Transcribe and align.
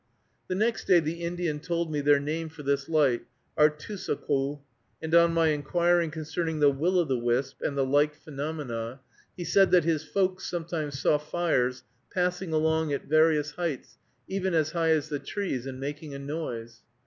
The 0.47 0.55
next 0.55 0.85
day 0.87 0.99
the 0.99 1.21
Indian 1.23 1.59
told 1.59 1.91
me 1.91 2.01
their 2.01 2.19
name 2.19 2.49
for 2.49 2.63
this 2.63 2.89
light, 2.89 3.27
artoosoqu' 3.55 4.59
and 4.99 5.13
on 5.13 5.31
my 5.31 5.49
inquiring 5.49 6.09
concerning 6.09 6.59
the 6.59 6.71
will 6.71 6.97
o' 6.97 7.03
the 7.03 7.19
wisp, 7.19 7.61
and 7.61 7.77
the 7.77 7.85
like 7.85 8.15
phenomena, 8.15 9.01
he 9.37 9.43
said 9.43 9.69
that 9.69 9.83
his 9.83 10.03
"folks" 10.03 10.47
sometimes 10.49 10.97
saw 10.99 11.19
fires 11.19 11.83
passing 12.11 12.51
along 12.51 12.91
at 12.91 13.05
various 13.05 13.51
heights, 13.51 13.99
even 14.27 14.55
as 14.55 14.71
high 14.71 14.89
as 14.89 15.09
the 15.09 15.19
trees, 15.19 15.67
and 15.67 15.79
making 15.79 16.15
a 16.15 16.17
noise. 16.17 16.81